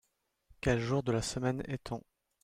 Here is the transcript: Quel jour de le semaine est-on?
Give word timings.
Quel 0.61 0.79
jour 0.79 1.03
de 1.03 1.11
le 1.11 1.21
semaine 1.21 1.61
est-on? 1.67 2.01